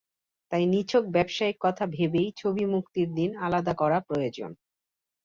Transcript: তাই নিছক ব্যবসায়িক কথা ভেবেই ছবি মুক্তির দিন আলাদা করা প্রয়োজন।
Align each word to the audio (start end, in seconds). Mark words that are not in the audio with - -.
তাই 0.51 0.63
নিছক 0.65 1.03
ব্যবসায়িক 1.07 1.57
কথা 1.61 1.83
ভেবেই 1.87 2.29
ছবি 2.37 2.63
মুক্তির 2.65 3.09
দিন 3.13 3.29
আলাদা 3.37 3.73
করা 3.73 3.99
প্রয়োজন। 3.99 4.51